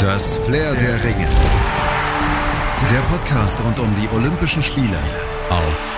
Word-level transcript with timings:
Das 0.00 0.38
Flair 0.38 0.74
der 0.76 1.04
Ringe. 1.04 1.28
Der 2.90 3.00
Podcast 3.10 3.62
rund 3.62 3.78
um 3.78 3.94
die 3.96 4.08
Olympischen 4.16 4.62
Spiele 4.62 4.96
auf 5.50 5.96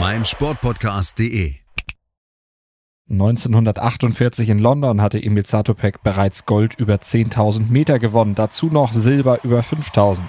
meinsportpodcast.de. 0.00 1.54
1948 3.08 4.48
in 4.48 4.58
London 4.58 5.00
hatte 5.00 5.22
Emil 5.22 5.46
Zatopek 5.46 6.02
bereits 6.02 6.44
Gold 6.44 6.74
über 6.76 6.96
10.000 6.96 7.70
Meter 7.70 8.00
gewonnen, 8.00 8.34
dazu 8.34 8.66
noch 8.66 8.92
Silber 8.92 9.44
über 9.44 9.60
5.000. 9.60 10.22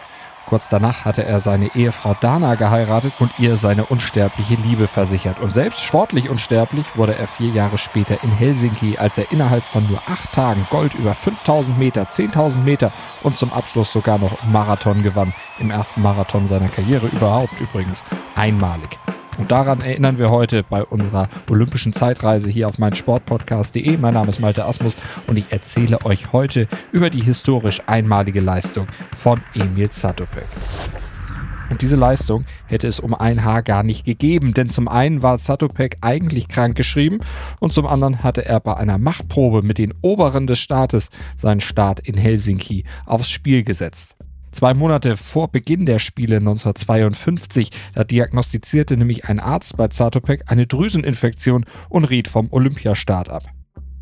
Kurz 0.45 0.67
danach 0.67 1.05
hatte 1.05 1.25
er 1.25 1.39
seine 1.39 1.73
Ehefrau 1.75 2.15
Dana 2.19 2.55
geheiratet 2.55 3.13
und 3.19 3.31
ihr 3.39 3.57
seine 3.57 3.85
unsterbliche 3.85 4.55
Liebe 4.55 4.87
versichert. 4.87 5.39
Und 5.39 5.53
selbst 5.53 5.81
sportlich 5.81 6.29
unsterblich 6.29 6.97
wurde 6.97 7.17
er 7.17 7.27
vier 7.27 7.49
Jahre 7.49 7.77
später 7.77 8.23
in 8.23 8.31
Helsinki, 8.31 8.97
als 8.97 9.17
er 9.17 9.31
innerhalb 9.31 9.63
von 9.63 9.87
nur 9.87 10.01
acht 10.07 10.31
Tagen 10.33 10.67
Gold 10.69 10.95
über 10.95 11.15
5000 11.15 11.77
Meter, 11.77 12.03
10.000 12.03 12.57
Meter 12.57 12.91
und 13.21 13.37
zum 13.37 13.53
Abschluss 13.53 13.91
sogar 13.91 14.17
noch 14.17 14.43
Marathon 14.43 15.01
gewann. 15.01 15.33
Im 15.59 15.71
ersten 15.71 16.01
Marathon 16.01 16.47
seiner 16.47 16.69
Karriere 16.69 17.07
überhaupt 17.07 17.59
übrigens. 17.59 18.03
Einmalig. 18.35 18.99
Und 19.37 19.51
daran 19.51 19.81
erinnern 19.81 20.17
wir 20.17 20.29
heute 20.29 20.63
bei 20.63 20.83
unserer 20.83 21.27
olympischen 21.49 21.93
Zeitreise 21.93 22.49
hier 22.49 22.67
auf 22.67 22.77
meinsportpodcast.de. 22.77 23.97
Mein 23.97 24.13
Name 24.13 24.29
ist 24.29 24.39
Malte 24.39 24.65
Asmus 24.65 24.95
und 25.27 25.37
ich 25.37 25.51
erzähle 25.51 26.05
euch 26.05 26.31
heute 26.33 26.67
über 26.91 27.09
die 27.09 27.21
historisch 27.21 27.81
einmalige 27.87 28.41
Leistung 28.41 28.87
von 29.15 29.41
Emil 29.53 29.89
Zatopek. 29.89 30.45
Und 31.69 31.81
diese 31.81 31.95
Leistung 31.95 32.45
hätte 32.67 32.87
es 32.87 32.99
um 32.99 33.15
ein 33.15 33.43
Haar 33.43 33.63
gar 33.63 33.81
nicht 33.81 34.05
gegeben, 34.05 34.53
denn 34.53 34.69
zum 34.69 34.87
einen 34.87 35.23
war 35.23 35.39
Zatopek 35.39 35.97
eigentlich 36.01 36.47
krankgeschrieben 36.47 37.19
und 37.59 37.73
zum 37.73 37.87
anderen 37.87 38.21
hatte 38.21 38.45
er 38.45 38.59
bei 38.59 38.75
einer 38.75 38.99
Machtprobe 38.99 39.63
mit 39.63 39.79
den 39.79 39.93
Oberen 40.01 40.45
des 40.45 40.59
Staates 40.59 41.09
seinen 41.35 41.61
Start 41.61 41.99
in 42.01 42.15
Helsinki 42.15 42.83
aufs 43.07 43.29
Spiel 43.29 43.63
gesetzt. 43.63 44.17
Zwei 44.53 44.75
Monate 44.75 45.17
vor 45.17 45.51
Beginn 45.51 45.87
der 45.87 45.97
Spiele 45.97 46.37
1952, 46.37 47.71
da 47.95 48.03
diagnostizierte 48.03 48.95
nämlich 48.95 49.25
ein 49.25 49.39
Arzt 49.39 49.77
bei 49.77 49.87
Zatopek 49.87 50.43
eine 50.45 50.67
Drüseninfektion 50.67 51.65
und 51.89 52.05
riet 52.05 52.27
vom 52.27 52.49
Olympiastart 52.51 53.29
ab. 53.29 53.43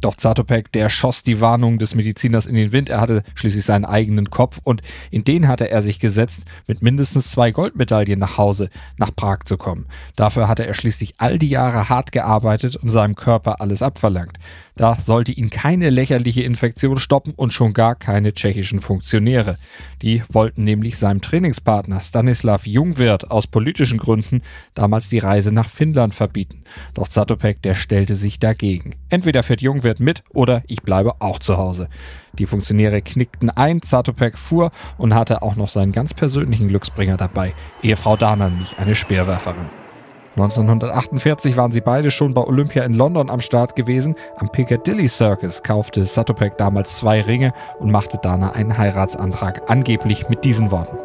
Doch 0.01 0.15
Zatopek, 0.15 0.71
der 0.71 0.89
schoss 0.89 1.23
die 1.23 1.39
Warnung 1.41 1.77
des 1.77 1.95
Mediziners 1.95 2.47
in 2.47 2.55
den 2.55 2.71
Wind. 2.73 2.89
Er 2.89 2.99
hatte 2.99 3.23
schließlich 3.35 3.63
seinen 3.63 3.85
eigenen 3.85 4.29
Kopf 4.31 4.59
und 4.63 4.81
in 5.11 5.23
den 5.23 5.47
hatte 5.47 5.69
er 5.69 5.83
sich 5.83 5.99
gesetzt, 5.99 6.45
mit 6.67 6.81
mindestens 6.81 7.29
zwei 7.29 7.51
Goldmedaillen 7.51 8.19
nach 8.19 8.37
Hause, 8.37 8.69
nach 8.97 9.15
Prag 9.15 9.43
zu 9.45 9.57
kommen. 9.57 9.85
Dafür 10.15 10.47
hatte 10.47 10.65
er 10.65 10.73
schließlich 10.73 11.13
all 11.19 11.37
die 11.37 11.49
Jahre 11.49 11.87
hart 11.87 12.11
gearbeitet 12.11 12.75
und 12.75 12.89
seinem 12.89 13.15
Körper 13.15 13.61
alles 13.61 13.83
abverlangt. 13.83 14.37
Da 14.75 14.97
sollte 14.97 15.31
ihn 15.31 15.49
keine 15.49 15.89
lächerliche 15.89 16.41
Infektion 16.43 16.97
stoppen 16.97 17.33
und 17.35 17.53
schon 17.53 17.73
gar 17.73 17.95
keine 17.95 18.33
tschechischen 18.33 18.79
Funktionäre. 18.79 19.57
Die 20.01 20.23
wollten 20.29 20.63
nämlich 20.63 20.97
seinem 20.97 21.21
Trainingspartner 21.21 22.01
Stanislav 22.01 22.65
Jungwirth 22.65 23.29
aus 23.29 23.47
politischen 23.47 23.97
Gründen 23.97 24.41
damals 24.73 25.09
die 25.09 25.19
Reise 25.19 25.51
nach 25.51 25.69
Finnland 25.69 26.15
verbieten. 26.15 26.63
Doch 26.93 27.07
Zatopek, 27.07 27.61
der 27.61 27.75
stellte 27.75 28.15
sich 28.15 28.39
dagegen. 28.39 28.95
Entweder 29.09 29.43
fährt 29.43 29.61
Jungwirth 29.61 29.99
mit 29.99 30.23
oder 30.29 30.63
ich 30.67 30.81
bleibe 30.81 31.21
auch 31.21 31.39
zu 31.39 31.57
Hause. 31.57 31.89
Die 32.33 32.45
Funktionäre 32.45 33.01
knickten 33.01 33.49
ein, 33.49 33.81
Zatopek 33.81 34.37
fuhr 34.37 34.71
und 34.97 35.13
hatte 35.13 35.41
auch 35.41 35.57
noch 35.57 35.69
seinen 35.69 35.91
ganz 35.91 36.13
persönlichen 36.13 36.69
Glücksbringer 36.69 37.17
dabei, 37.17 37.53
Ehefrau 37.83 38.15
Dana, 38.15 38.49
nämlich 38.49 38.77
eine 38.77 38.95
Speerwerferin. 38.95 39.80
1948 40.37 41.57
waren 41.57 41.73
sie 41.73 41.81
beide 41.81 42.09
schon 42.09 42.33
bei 42.33 42.41
Olympia 42.41 42.83
in 42.83 42.93
London 42.93 43.29
am 43.29 43.41
Start 43.41 43.75
gewesen. 43.75 44.15
Am 44.37 44.49
Piccadilly 44.49 45.09
Circus 45.09 45.61
kaufte 45.61 46.05
Satopek 46.05 46.57
damals 46.57 46.95
zwei 46.95 47.19
Ringe 47.19 47.51
und 47.79 47.91
machte 47.91 48.17
Dana 48.17 48.51
einen 48.53 48.77
Heiratsantrag, 48.77 49.69
angeblich 49.69 50.29
mit 50.29 50.45
diesen 50.45 50.71
Worten. 50.71 50.97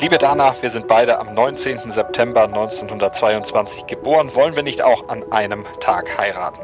Liebe 0.00 0.18
Dana, 0.18 0.56
wir 0.60 0.70
sind 0.70 0.88
beide 0.88 1.20
am 1.20 1.34
19. 1.34 1.92
September 1.92 2.42
1922 2.44 3.86
geboren. 3.86 4.34
Wollen 4.34 4.56
wir 4.56 4.64
nicht 4.64 4.82
auch 4.82 5.08
an 5.08 5.22
einem 5.30 5.64
Tag 5.78 6.18
heiraten? 6.18 6.58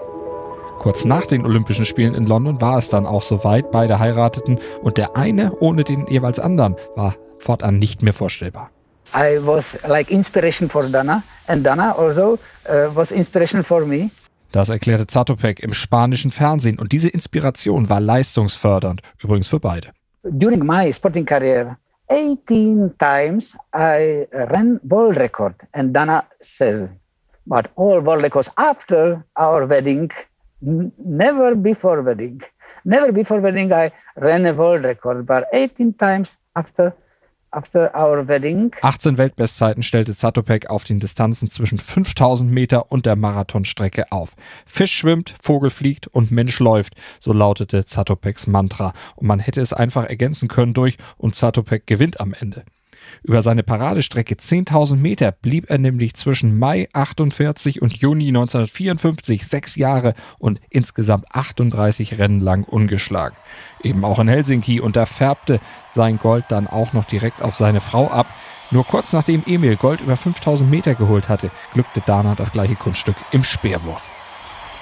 Kurz 0.80 1.04
nach 1.04 1.26
den 1.26 1.46
Olympischen 1.46 1.84
Spielen 1.84 2.14
in 2.14 2.26
London 2.26 2.60
war 2.60 2.78
es 2.78 2.88
dann 2.88 3.06
auch 3.06 3.22
soweit. 3.22 3.70
Beide 3.70 4.00
heirateten 4.00 4.58
und 4.82 4.98
der 4.98 5.16
eine 5.16 5.52
ohne 5.60 5.84
den 5.84 6.06
jeweils 6.08 6.40
anderen 6.40 6.74
war 6.96 7.14
fortan 7.38 7.78
nicht 7.78 8.02
mehr 8.02 8.14
vorstellbar. 8.14 8.70
I 9.14 9.38
was 9.38 9.78
like 9.88 10.10
inspiration 10.10 10.68
for 10.68 10.88
Dana 10.88 11.22
and 11.48 11.64
Dana 11.64 11.94
also 11.96 12.38
uh, 12.68 12.94
was 12.94 13.12
inspiration 13.12 13.62
for 13.62 13.84
me. 13.84 14.10
Das 14.52 14.68
erklärte 14.68 15.06
Zatopek 15.06 15.60
im 15.60 15.72
spanischen 15.72 16.30
Fernsehen 16.30 16.78
und 16.78 16.92
diese 16.92 17.08
Inspiration 17.08 17.88
war 17.88 18.00
leistungsfördernd, 18.00 19.00
übrigens 19.22 19.48
für 19.48 19.60
beide. 19.60 19.88
During 20.24 20.64
my 20.64 20.92
sporting 20.92 21.24
career, 21.24 21.78
18 22.08 22.98
times 22.98 23.56
I 23.72 24.26
ran 24.32 24.80
world 24.82 25.16
record 25.18 25.54
and 25.72 25.94
Dana 25.94 26.24
says, 26.40 26.88
but 27.46 27.70
all 27.76 28.04
world 28.04 28.22
records 28.22 28.50
after 28.56 29.24
our 29.38 29.68
wedding, 29.68 30.12
never 30.60 31.54
before 31.54 32.02
wedding. 32.02 32.42
Never 32.84 33.12
before 33.12 33.40
wedding 33.40 33.72
I 33.72 33.92
ran 34.16 34.46
a 34.46 34.52
world 34.52 34.84
record, 34.84 35.26
but 35.26 35.44
18 35.52 35.94
times 35.94 36.38
after 36.56 36.94
After 37.52 37.92
our 37.96 38.28
wedding. 38.28 38.76
18 38.80 39.18
Weltbestzeiten 39.18 39.82
stellte 39.82 40.14
Zatopek 40.14 40.70
auf 40.70 40.84
den 40.84 41.00
Distanzen 41.00 41.50
zwischen 41.50 41.78
5000 41.78 42.48
Meter 42.48 42.92
und 42.92 43.06
der 43.06 43.16
Marathonstrecke 43.16 44.12
auf. 44.12 44.36
Fisch 44.66 44.92
schwimmt, 44.92 45.34
Vogel 45.42 45.70
fliegt 45.70 46.06
und 46.06 46.30
Mensch 46.30 46.60
läuft, 46.60 46.94
so 47.18 47.32
lautete 47.32 47.84
Zatopeks 47.84 48.46
Mantra. 48.46 48.92
Und 49.16 49.26
man 49.26 49.40
hätte 49.40 49.60
es 49.60 49.72
einfach 49.72 50.04
ergänzen 50.04 50.48
können 50.48 50.74
durch 50.74 50.96
und 51.16 51.34
Zatopek 51.34 51.88
gewinnt 51.88 52.20
am 52.20 52.34
Ende. 52.34 52.64
Über 53.22 53.42
seine 53.42 53.62
Paradestrecke 53.62 54.34
10.000 54.34 54.96
Meter 54.96 55.32
blieb 55.32 55.70
er 55.70 55.78
nämlich 55.78 56.14
zwischen 56.14 56.58
Mai 56.58 56.88
48 56.92 57.82
und 57.82 57.96
Juni 57.96 58.28
1954 58.28 59.46
sechs 59.46 59.76
Jahre 59.76 60.14
und 60.38 60.60
insgesamt 60.70 61.26
38 61.30 62.18
Rennen 62.18 62.40
lang 62.40 62.64
ungeschlagen. 62.64 63.36
Eben 63.82 64.04
auch 64.04 64.18
in 64.18 64.28
Helsinki 64.28 64.80
und 64.80 64.96
da 64.96 65.06
färbte 65.06 65.60
sein 65.92 66.18
Gold 66.18 66.46
dann 66.48 66.66
auch 66.66 66.92
noch 66.92 67.04
direkt 67.04 67.42
auf 67.42 67.56
seine 67.56 67.80
Frau 67.80 68.08
ab. 68.08 68.26
Nur 68.70 68.86
kurz 68.86 69.12
nachdem 69.12 69.42
Emil 69.46 69.76
Gold 69.76 70.00
über 70.00 70.16
5000 70.16 70.70
Meter 70.70 70.94
geholt 70.94 71.28
hatte, 71.28 71.50
glückte 71.72 72.00
Dana 72.00 72.34
das 72.34 72.52
gleiche 72.52 72.76
Kunststück 72.76 73.16
im 73.32 73.42
Speerwurf. 73.42 74.10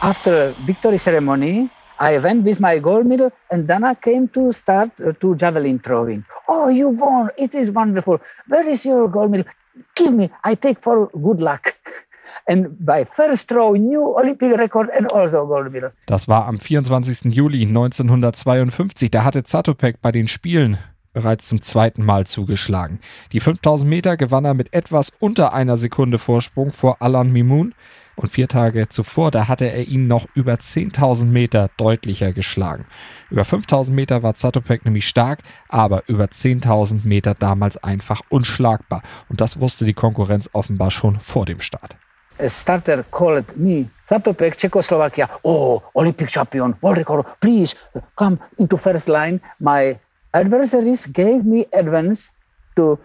After 0.01 0.53
victory 0.67 0.99
ceremony, 0.99 1.69
I 2.01 2.19
went 2.19 2.45
with 2.45 2.61
my 2.61 2.79
gold 2.79 3.07
medal, 3.07 3.33
and 3.51 3.67
then 3.67 3.85
I 3.85 3.95
came 3.95 4.29
to 4.29 4.53
start 4.53 5.01
uh, 5.01 5.13
to 5.21 5.35
javelin 5.35 5.79
throwing. 5.81 6.25
Oh, 6.49 6.69
you 6.69 6.89
won! 6.91 7.31
It 7.37 7.55
is 7.55 7.73
wonderful. 7.75 8.21
Where 8.47 8.67
is 8.69 8.85
your 8.85 9.09
gold 9.09 9.31
medal? 9.31 9.47
Give 9.95 10.13
me. 10.13 10.31
I 10.45 10.55
take 10.55 10.81
for 10.81 11.09
good 11.09 11.41
luck. 11.41 11.75
And 12.47 12.77
by 12.79 13.05
first 13.05 13.49
throw, 13.49 13.75
new 13.75 14.17
Olympic 14.17 14.57
record 14.57 14.91
and 14.91 15.11
also 15.13 15.47
gold 15.47 15.73
medal. 15.73 15.91
Das 16.07 16.29
war 16.29 16.47
am 16.47 16.59
24. 16.59 17.25
Juli 17.25 17.67
1952. 17.67 19.11
Da 19.11 19.25
hatte 19.25 19.43
Zatopek 19.43 20.01
bei 20.01 20.13
den 20.13 20.29
Spielen 20.29 20.79
bereits 21.19 21.49
zum 21.49 21.61
zweiten 21.63 22.05
Mal 22.05 22.27
zugeschlagen. 22.27 23.01
Die 23.33 23.41
5000 23.41 23.91
Meter 23.91 24.17
gewann 24.17 24.45
er 24.45 24.55
mit 24.55 24.73
etwas 24.73 25.13
unter 25.19 25.53
einer 25.53 25.77
Sekunde 25.77 26.19
Vorsprung 26.19 26.71
vor 26.71 26.99
Alan 27.01 27.33
Mimoun. 27.33 27.75
Und 28.15 28.31
vier 28.31 28.49
Tage 28.49 28.89
zuvor, 28.89 29.31
da 29.31 29.47
hatte 29.47 29.67
er 29.67 29.87
ihn 29.87 30.09
noch 30.09 30.27
über 30.35 30.55
10.000 30.55 31.27
Meter 31.27 31.71
deutlicher 31.77 32.33
geschlagen. 32.33 32.85
Über 33.31 33.43
5.000 33.43 33.91
Meter 33.91 34.25
war 34.25 34.35
Zatopek 34.35 34.85
nämlich 34.85 35.09
stark, 35.09 35.41
aber 35.69 36.03
über 36.09 36.25
10.000 36.25 37.07
Meter 37.07 37.35
damals 37.35 37.77
einfach 37.77 38.23
unschlagbar. 38.29 39.03
Und 39.29 39.41
das 39.41 39.61
wusste 39.61 39.85
die 39.85 39.95
Konkurrenz 39.95 40.51
offenbar 40.53 40.91
schon 40.91 41.21
vor 41.21 41.47
dem 41.47 41.61
Start. 41.61 41.97
A 42.41 42.49
starter 42.49 43.05
called 43.11 43.57
me, 43.57 43.91
Zatopek, 44.07 44.57
Czechoslovakia. 44.57 45.29
Oh, 45.43 45.81
Olympic 45.95 46.31
champion, 46.31 46.75
world 46.81 46.99
record. 46.99 47.27
Please 47.41 47.75
come 48.17 48.39
into 48.57 48.77
first 48.77 49.09
line. 49.09 49.41
My 49.59 49.99
adversaries 50.35 51.07
gave 51.07 51.45
me 51.45 51.67
advance 51.73 52.33
to 52.77 52.99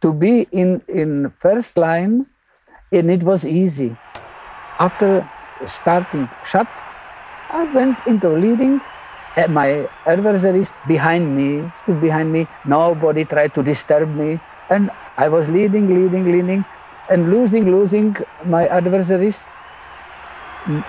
to 0.00 0.12
be 0.12 0.42
in 0.52 0.82
in 0.88 1.30
first 1.40 1.76
line, 1.76 2.26
and 2.92 3.10
it 3.10 3.22
was 3.22 3.44
easy. 3.46 3.98
After 4.78 5.28
starting 5.66 6.30
shot, 6.42 6.82
I 7.50 7.64
went 7.64 8.02
into 8.06 8.30
leading. 8.30 8.82
My 9.50 9.88
adversaries 10.06 10.72
behind 10.86 11.34
me, 11.34 11.70
stood 11.70 12.00
behind 12.00 12.30
me. 12.32 12.48
Nobody 12.64 13.24
tried 13.24 13.52
to 13.54 13.62
disturb 13.62 14.14
me, 14.14 14.42
and 14.70 14.90
I 15.16 15.28
was 15.28 15.48
leading, 15.48 15.88
leading, 15.88 16.24
leading, 16.24 16.66
and 17.08 17.30
losing, 17.30 17.64
losing 17.70 18.14
my 18.44 18.66
adversaries. 18.68 19.48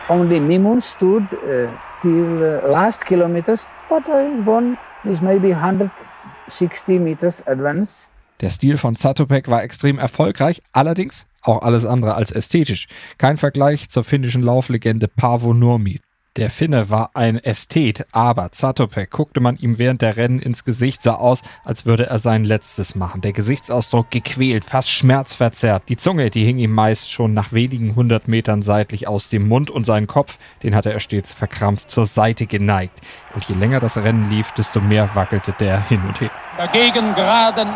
Only 0.07 0.39
Mimun 0.39 0.81
stood 0.81 1.33
uh, 1.36 1.77
till 2.00 2.44
uh, 2.44 2.68
last 2.68 3.06
kilometers, 3.06 3.68
but 3.89 4.07
I 4.10 4.24
won 4.30 4.77
with 5.06 5.22
maybe 5.22 5.54
160 5.54 7.00
meters 7.00 7.46
advance. 7.48 8.07
Der 8.42 8.50
Stil 8.50 8.78
von 8.78 8.96
Zatopek 8.96 9.48
war 9.48 9.63
extrem 9.63 9.98
erfolgreich, 9.98 10.62
allerdings 10.74 11.28
auch 11.42 11.62
alles 11.62 11.86
andere 11.86 12.16
als 12.16 12.31
ästhetisch. 12.31 12.88
Kein 13.18 13.38
Vergleich 13.38 13.90
zur 13.90 14.04
finnischen 14.04 14.42
Lauflegende 14.44 15.07
Paavo 15.07 15.54
Nurmi. 15.54 16.00
Der 16.38 16.50
Finne 16.50 16.90
war 16.90 17.12
ein 17.14 17.42
Ästhet, 17.42 18.08
aber 18.12 18.52
Zatopek 18.52 19.10
guckte 19.10 19.40
man 19.40 19.56
ihm 19.56 19.78
während 19.78 20.02
der 20.02 20.18
Rennen 20.18 20.40
ins 20.40 20.66
Gesicht, 20.66 21.02
sah 21.02 21.14
aus, 21.14 21.42
als 21.64 21.86
würde 21.86 22.08
er 22.08 22.20
sein 22.20 22.44
letztes 22.44 22.94
machen. 22.94 23.22
Der 23.22 23.32
Gesichtsausdruck 23.32 24.12
gequält, 24.12 24.66
fast 24.66 24.92
schmerzverzerrt. 24.92 25.84
Die 25.88 25.96
Zunge, 25.96 26.30
die 26.30 26.44
hing 26.44 26.58
ihm 26.58 26.74
meist 26.74 27.10
schon 27.10 27.34
nach 27.34 27.54
wenigen 27.54 27.96
hundert 27.96 28.28
Metern 28.28 28.64
seitlich 28.64 29.08
aus 29.08 29.30
dem 29.30 29.48
Mund 29.48 29.72
und 29.72 29.86
seinen 29.86 30.08
Kopf, 30.08 30.38
den 30.62 30.76
hatte 30.76 30.92
er 30.92 31.00
stets 31.00 31.34
verkrampft 31.34 31.90
zur 31.90 32.06
Seite 32.06 32.48
geneigt. 32.48 33.00
Und 33.34 33.46
je 33.46 33.56
länger 33.56 33.80
das 33.80 33.96
Rennen 33.96 34.30
lief, 34.30 34.52
desto 34.52 34.82
mehr 34.82 35.16
wackelte 35.16 35.54
der 35.54 35.88
hin 35.88 36.02
und 36.06 36.20
her. 36.20 36.32
Dagegen 36.58 37.16
geraden 37.16 37.70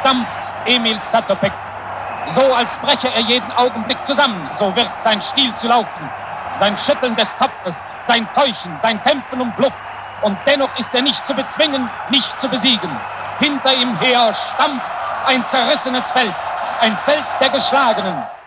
stampft 0.00 0.30
Emil 0.66 1.00
Zatopek, 1.12 1.52
so 2.36 2.42
als 2.52 2.68
breche 2.82 3.08
er 3.08 3.22
jeden 3.22 3.50
Augenblick 3.52 3.96
zusammen. 4.06 4.50
So 4.58 4.66
wird 4.76 4.90
sein 5.02 5.22
Stil 5.32 5.50
zu 5.62 5.66
laufen, 5.66 6.10
sein 6.60 6.76
Schütteln 6.84 7.16
des 7.16 7.28
Kopfes, 7.38 7.74
sein 8.06 8.28
Täuschen, 8.34 8.78
sein 8.82 9.02
Kämpfen 9.02 9.40
um 9.40 9.52
Bluff. 9.52 9.72
Und 10.20 10.38
dennoch 10.46 10.74
ist 10.78 10.94
er 10.94 11.02
nicht 11.02 11.26
zu 11.26 11.34
bezwingen, 11.34 11.90
nicht 12.08 12.40
zu 12.40 12.48
besiegen. 12.48 13.00
Hinter 13.40 13.74
ihm 13.74 13.96
her 13.98 14.34
stampft 14.34 14.82
ein 15.26 15.44
zerrissenes 15.50 16.04
Feld, 16.12 16.34
ein 16.80 16.96
Feld 17.04 17.24
der 17.40 17.50
Geschlagenen. 17.50 18.41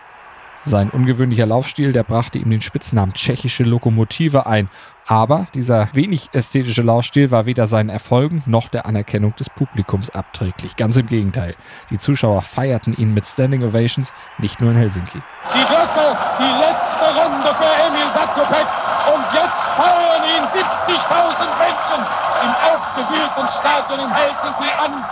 Sein 0.58 0.90
ungewöhnlicher 0.90 1.46
Laufstil, 1.46 1.92
der 1.92 2.02
brachte 2.02 2.38
ihm 2.38 2.50
den 2.50 2.62
Spitznamen 2.62 3.12
tschechische 3.14 3.62
Lokomotive 3.62 4.46
ein. 4.46 4.68
Aber 5.06 5.46
dieser 5.54 5.88
wenig 5.92 6.30
ästhetische 6.32 6.82
Laufstil 6.82 7.30
war 7.30 7.46
weder 7.46 7.66
seinen 7.66 7.90
Erfolgen 7.90 8.42
noch 8.46 8.68
der 8.68 8.86
Anerkennung 8.86 9.36
des 9.36 9.48
Publikums 9.50 10.10
abträglich. 10.10 10.74
Ganz 10.76 10.96
im 10.96 11.06
Gegenteil. 11.06 11.54
Die 11.90 11.98
Zuschauer 11.98 12.42
feierten 12.42 12.94
ihn 12.94 13.14
mit 13.14 13.26
Standing 13.26 13.62
Ovations, 13.62 14.12
nicht 14.38 14.60
nur 14.60 14.72
in 14.72 14.78
Helsinki. 14.78 15.22
Die 15.54 15.64
Glocke, 15.64 16.18
die 16.40 16.52
letzte 16.58 17.06
Runde 17.14 17.54
für 17.54 17.72
Emil 17.86 18.08
Sattopek. 18.12 18.66
Und 19.14 19.24
jetzt 19.32 19.60
feiern 19.76 20.24
ihn 20.26 20.44
70.000 20.50 21.46
Menschen 21.62 22.00
im 22.42 22.52
aufgewühlten 22.66 23.48
Stadion 23.60 24.00
in 24.00 24.12
Helsinki 24.12 24.70
an. 24.82 25.04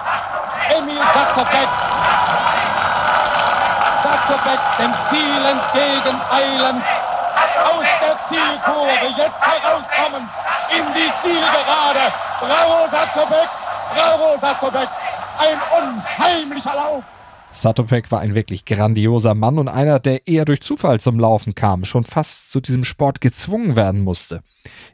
Emil 0.77 1.01
Sattopek 1.15 1.69
Sattopek 4.05 4.61
dem 4.79 4.95
Ziel 5.09 5.47
entgegen 5.47 6.21
Aus 7.65 7.87
der 8.03 8.17
Zielkurve 8.29 9.07
jetzt 9.17 9.41
herauskommen 9.41 10.29
in 10.69 10.85
die 10.93 11.11
Zielgerade. 11.23 12.13
Bravo 12.39 12.87
Sattopek, 12.91 13.49
bravo 13.95 14.39
Sattopek. 14.43 14.89
Ein 15.39 15.59
unheimlicher 15.79 16.75
Lauf. 16.75 17.05
Satopek 17.55 18.11
war 18.11 18.21
ein 18.21 18.35
wirklich 18.35 18.65
grandioser 18.65 19.35
Mann 19.35 19.59
und 19.59 19.69
einer, 19.69 20.01
der 20.01 20.27
eher 20.27 20.45
durch 20.45 20.61
Zufall 20.61 20.99
zum 20.99 21.21
Laufen 21.21 21.55
kam, 21.55 21.85
schon 21.85 22.05
fast 22.05 22.51
zu 22.51 22.61
diesem 22.61 22.85
Sport 22.85 23.21
gezwungen 23.21 23.77
werden 23.77 24.03
musste. 24.03 24.43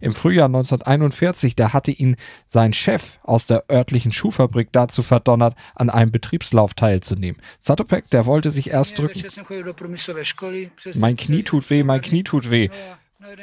Im 0.00 0.12
Frühjahr 0.12 0.46
1941, 0.46 1.56
da 1.56 1.72
hatte 1.72 1.90
ihn 1.90 2.16
sein 2.46 2.72
Chef 2.72 3.18
aus 3.22 3.46
der 3.46 3.64
örtlichen 3.70 4.12
Schuhfabrik 4.12 4.68
dazu 4.72 5.02
verdonnert, 5.02 5.54
an 5.74 5.88
einem 5.90 6.12
Betriebslauf 6.12 6.74
teilzunehmen. 6.74 7.40
Satopek, 7.60 8.10
der 8.10 8.26
wollte 8.26 8.50
sich 8.50 8.70
erst 8.70 8.98
drücken. 8.98 9.22
Mein 10.96 11.16
Knie 11.16 11.42
tut 11.42 11.70
weh, 11.70 11.82
mein 11.82 12.00
Knie 12.02 12.24
tut 12.24 12.50
weh 12.50 12.68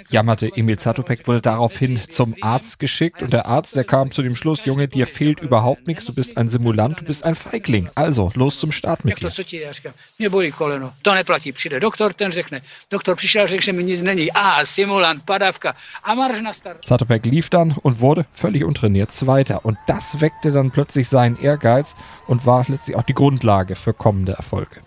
jammerte 0.09 0.47
Emil 0.55 0.79
Zatopek, 0.79 1.27
wurde 1.27 1.41
daraufhin 1.41 1.97
zum 1.97 2.35
Arzt 2.41 2.79
geschickt 2.79 3.21
und 3.21 3.31
der 3.31 3.45
Arzt, 3.45 3.75
der 3.75 3.83
kam 3.83 4.11
zu 4.11 4.21
dem 4.21 4.35
Schluss, 4.35 4.65
Junge, 4.65 4.87
dir 4.87 5.07
fehlt 5.07 5.39
überhaupt 5.39 5.87
nichts, 5.87 6.05
du 6.05 6.13
bist 6.13 6.37
ein 6.37 6.49
Simulant, 6.49 7.01
du 7.01 7.05
bist 7.05 7.25
ein 7.25 7.35
Feigling. 7.35 7.89
Also, 7.95 8.31
los 8.35 8.59
zum 8.59 8.71
Start 8.71 9.05
mit 9.05 9.21
dir. 9.21 9.29
Zatopek 16.83 17.25
lief 17.25 17.49
dann 17.49 17.75
und 17.81 17.99
wurde 17.99 18.25
völlig 18.31 18.63
untrainiert 18.63 19.11
Zweiter 19.11 19.63
und 19.65 19.77
das 19.87 20.21
weckte 20.21 20.51
dann 20.51 20.71
plötzlich 20.71 21.07
seinen 21.07 21.37
Ehrgeiz 21.37 21.95
und 22.27 22.45
war 22.45 22.65
letztlich 22.67 22.95
auch 22.95 23.03
die 23.03 23.13
Grundlage 23.13 23.75
für 23.75 23.93
kommende 23.93 24.33
Erfolge. 24.33 24.81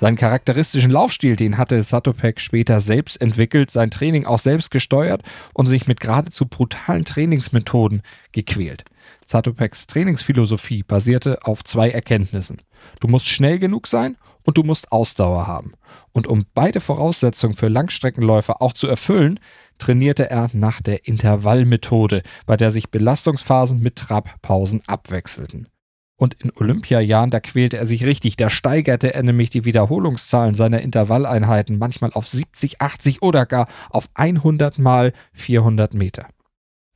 Seinen 0.00 0.16
charakteristischen 0.16 0.90
Laufstil, 0.90 1.36
den 1.36 1.58
hatte 1.58 1.82
Satopek 1.82 2.40
später 2.40 2.80
selbst 2.80 3.20
entwickelt, 3.20 3.70
sein 3.70 3.90
Training 3.90 4.24
auch 4.24 4.38
selbst 4.38 4.70
gesteuert 4.70 5.20
und 5.52 5.66
sich 5.66 5.88
mit 5.88 6.00
geradezu 6.00 6.46
brutalen 6.46 7.04
Trainingsmethoden 7.04 8.00
gequält. 8.32 8.84
Satopeks 9.26 9.86
Trainingsphilosophie 9.88 10.84
basierte 10.84 11.40
auf 11.42 11.64
zwei 11.64 11.90
Erkenntnissen. 11.90 12.62
Du 13.00 13.08
musst 13.08 13.26
schnell 13.26 13.58
genug 13.58 13.86
sein 13.86 14.16
und 14.42 14.56
du 14.56 14.62
musst 14.62 14.90
Ausdauer 14.90 15.46
haben. 15.46 15.74
Und 16.12 16.26
um 16.26 16.46
beide 16.54 16.80
Voraussetzungen 16.80 17.54
für 17.54 17.68
Langstreckenläufer 17.68 18.62
auch 18.62 18.72
zu 18.72 18.88
erfüllen, 18.88 19.38
trainierte 19.76 20.30
er 20.30 20.48
nach 20.54 20.80
der 20.80 21.06
Intervallmethode, 21.08 22.22
bei 22.46 22.56
der 22.56 22.70
sich 22.70 22.88
Belastungsphasen 22.88 23.80
mit 23.80 23.96
Trabpausen 23.96 24.80
abwechselten. 24.86 25.68
Und 26.20 26.34
in 26.34 26.52
Olympiajahren, 26.54 27.30
da 27.30 27.40
quälte 27.40 27.78
er 27.78 27.86
sich 27.86 28.04
richtig. 28.04 28.36
Da 28.36 28.50
steigerte 28.50 29.14
er 29.14 29.22
nämlich 29.22 29.48
die 29.48 29.64
Wiederholungszahlen 29.64 30.52
seiner 30.52 30.82
Intervalleinheiten 30.82 31.78
manchmal 31.78 32.12
auf 32.12 32.26
70, 32.28 32.82
80 32.82 33.22
oder 33.22 33.46
gar 33.46 33.68
auf 33.88 34.10
100 34.12 34.78
mal 34.78 35.14
400 35.32 35.94
Meter. 35.94 36.26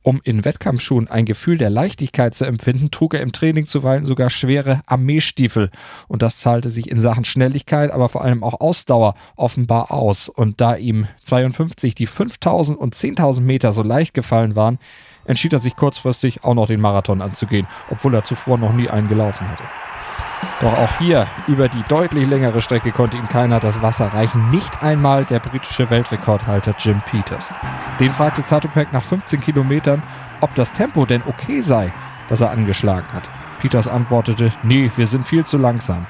Um 0.05 0.21
in 0.23 0.45
Wettkampfschuhen 0.45 1.07
ein 1.07 1.25
Gefühl 1.25 1.57
der 1.57 1.71
Leichtigkeit 1.71 2.35
zu 2.35 2.45
empfinden, 2.45 2.91
trug 2.91 3.15
er 3.15 3.21
im 3.21 3.31
Training 3.31 3.65
zuweilen 3.65 4.05
sogar 4.05 4.29
schwere 4.29 4.83
Armeestiefel. 4.85 5.71
Und 6.07 6.21
das 6.21 6.37
zahlte 6.37 6.69
sich 6.69 6.91
in 6.91 6.99
Sachen 6.99 7.25
Schnelligkeit, 7.25 7.89
aber 7.89 8.07
vor 8.07 8.23
allem 8.23 8.43
auch 8.43 8.61
Ausdauer 8.61 9.15
offenbar 9.35 9.89
aus. 9.89 10.29
Und 10.29 10.61
da 10.61 10.75
ihm 10.75 11.07
52 11.23 11.95
die 11.95 12.05
5000 12.05 12.77
und 12.77 12.93
10.000 12.93 13.41
Meter 13.41 13.71
so 13.71 13.81
leicht 13.81 14.13
gefallen 14.13 14.55
waren, 14.55 14.77
entschied 15.25 15.53
er 15.53 15.59
sich 15.59 15.75
kurzfristig 15.75 16.43
auch 16.43 16.53
noch 16.53 16.67
den 16.67 16.81
Marathon 16.81 17.23
anzugehen, 17.23 17.65
obwohl 17.89 18.13
er 18.13 18.23
zuvor 18.23 18.59
noch 18.59 18.73
nie 18.73 18.87
einen 18.87 19.07
gelaufen 19.07 19.47
hatte. 19.47 19.63
Doch 20.61 20.77
auch 20.77 20.97
hier, 20.99 21.27
über 21.47 21.67
die 21.67 21.83
deutlich 21.83 22.27
längere 22.27 22.61
Strecke 22.61 22.91
konnte 22.91 23.17
ihm 23.17 23.27
keiner 23.27 23.59
das 23.59 23.81
Wasser 23.81 24.13
reichen. 24.13 24.49
Nicht 24.49 24.81
einmal 24.81 25.25
der 25.25 25.39
britische 25.39 25.89
Weltrekordhalter 25.89 26.73
Jim 26.77 27.01
Peters. 27.01 27.51
Den 27.99 28.11
fragte 28.11 28.43
Zatopek 28.43 28.93
nach 28.93 29.03
15 29.03 29.41
Kilometern, 29.41 30.01
ob 30.41 30.55
das 30.55 30.71
Tempo 30.71 31.05
denn 31.05 31.23
okay 31.25 31.61
sei, 31.61 31.93
das 32.29 32.41
er 32.41 32.51
angeschlagen 32.51 33.11
hatte. 33.13 33.29
Peters 33.59 33.87
antwortete, 33.87 34.51
nee, 34.63 34.89
wir 34.95 35.07
sind 35.07 35.25
viel 35.25 35.45
zu 35.45 35.57
langsam 35.57 36.07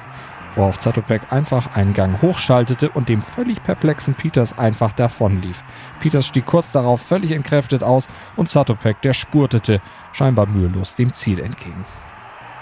worauf 0.55 0.79
Zatopek 0.79 1.31
einfach 1.31 1.75
einen 1.75 1.93
Gang 1.93 2.21
hochschaltete 2.21 2.89
und 2.89 3.09
dem 3.09 3.21
völlig 3.21 3.61
perplexen 3.61 4.15
Peters 4.15 4.57
einfach 4.57 4.93
davonlief. 4.93 5.63
Peters 5.99 6.27
stieg 6.27 6.45
kurz 6.45 6.71
darauf 6.71 7.01
völlig 7.01 7.31
entkräftet 7.31 7.83
aus 7.83 8.07
und 8.35 8.49
Zatopek, 8.49 9.01
der 9.01 9.13
spurtete, 9.13 9.81
scheinbar 10.13 10.47
mühelos, 10.47 10.95
dem 10.95 11.13
Ziel 11.13 11.39
entgegen. 11.39 11.85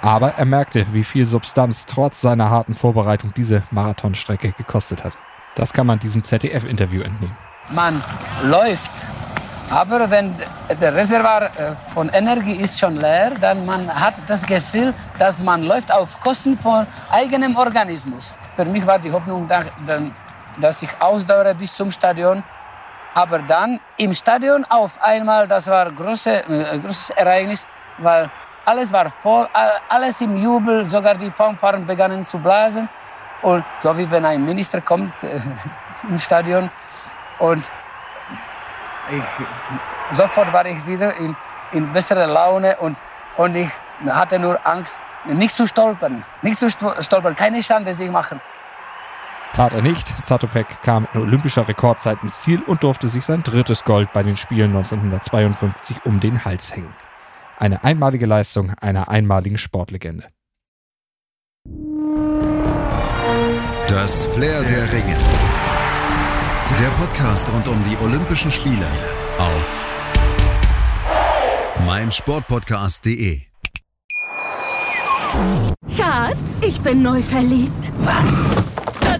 Aber 0.03 0.33
er 0.33 0.45
merkte, 0.45 0.85
wie 0.91 1.05
viel 1.05 1.25
Substanz 1.25 1.85
trotz 1.85 2.19
seiner 2.19 2.49
harten 2.49 2.73
Vorbereitung 2.73 3.33
diese 3.33 3.63
Marathonstrecke 3.71 4.51
gekostet 4.51 5.03
hat. 5.05 5.17
Das 5.55 5.71
kann 5.71 5.87
man 5.87 5.97
diesem 5.97 6.25
ZDF-Interview 6.25 7.01
entnehmen. 7.01 7.37
Man 7.71 8.03
läuft 8.43 8.91
aber 9.69 10.11
wenn 10.11 10.35
der 10.81 10.93
Reservoir 10.93 11.43
äh, 11.43 11.73
von 11.95 12.09
Energie 12.09 12.53
ist 12.53 12.79
schon 12.79 12.97
leer, 12.97 13.31
dann 13.39 13.65
man 13.65 13.89
hat 13.89 14.15
das 14.27 14.45
Gefühl, 14.45 14.93
dass 15.17 15.41
man 15.41 15.63
läuft 15.63 15.91
auf 15.91 16.19
Kosten 16.19 16.55
von 16.55 16.85
eigenem 17.09 17.55
Organismus. 17.55 18.35
Für 18.55 18.65
mich 18.65 18.85
war 18.85 18.99
die 18.99 19.11
Hoffnung, 19.11 19.49
dass 20.59 20.83
ich 20.83 20.89
ausdauere 20.99 21.55
bis 21.55 21.73
zum 21.73 21.89
Stadion. 21.89 22.43
Aber 23.15 23.39
dann 23.39 23.79
im 23.97 24.13
Stadion 24.13 24.63
auf 24.65 25.01
einmal, 25.01 25.47
das 25.47 25.67
war 25.67 25.87
ein 25.87 25.95
große, 25.95 26.43
äh, 26.47 26.79
großes 26.79 27.11
Ereignis, 27.11 27.65
weil 27.97 28.29
alles 28.65 28.91
war 28.93 29.09
voll, 29.09 29.47
alles 29.89 30.21
im 30.21 30.35
Jubel, 30.37 30.89
sogar 30.89 31.15
die 31.15 31.31
Fanfaren 31.31 31.85
begannen 31.85 32.25
zu 32.25 32.39
blasen. 32.39 32.89
Und 33.41 33.65
so 33.81 33.97
wie 33.97 34.09
wenn 34.09 34.25
ein 34.25 34.45
Minister 34.45 34.81
kommt 34.81 35.21
äh, 35.23 35.41
ins 36.09 36.23
Stadion 36.23 36.69
und 37.39 37.69
ich, 39.11 40.15
sofort 40.15 40.53
war 40.53 40.65
ich 40.65 40.85
wieder 40.87 41.13
in, 41.17 41.35
in 41.73 41.91
besserer 41.91 42.27
Laune 42.27 42.77
und, 42.77 42.97
und 43.35 43.55
ich 43.55 43.69
hatte 44.07 44.39
nur 44.39 44.65
Angst, 44.65 44.97
nicht 45.25 45.55
zu 45.55 45.67
stolpern. 45.67 46.23
Nicht 46.41 46.57
zu 46.57 46.69
stolpern, 46.69 47.35
keine 47.35 47.61
Schande 47.61 47.93
sich 47.93 48.09
machen. 48.09 48.39
Tat 49.53 49.73
er 49.73 49.81
nicht. 49.81 50.25
Zatopek 50.25 50.81
kam 50.81 51.07
in 51.13 51.21
olympischer 51.21 51.67
Rekordzeit 51.67 52.23
ins 52.23 52.41
Ziel 52.41 52.61
und 52.63 52.81
durfte 52.83 53.07
sich 53.07 53.23
sein 53.23 53.43
drittes 53.43 53.83
Gold 53.83 54.11
bei 54.11 54.23
den 54.23 54.35
Spielen 54.35 54.75
1952 54.75 56.05
um 56.05 56.19
den 56.19 56.43
Hals 56.43 56.75
hängen. 56.75 56.93
Eine 57.63 57.81
einmalige 57.85 58.25
Leistung 58.25 58.71
einer 58.71 59.07
einmaligen 59.07 59.57
Sportlegende. 59.57 60.25
Das 63.87 64.25
Flair 64.25 64.63
der 64.63 64.91
Ringe. 64.91 65.15
Der 66.77 66.89
Podcast 66.99 67.47
rund 67.53 67.69
um 67.69 67.81
die 67.85 67.95
Olympischen 68.03 68.51
Spiele 68.51 68.85
auf 69.37 69.85
meinsportpodcast.de. 71.85 73.43
Schatz, 75.95 76.59
ich 76.67 76.81
bin 76.81 77.01
neu 77.01 77.21
verliebt. 77.21 77.93
Was? 77.99 78.43